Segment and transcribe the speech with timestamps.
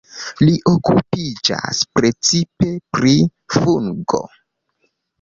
[0.47, 3.15] Li okupiĝas precipe pri
[3.59, 4.27] fungoj.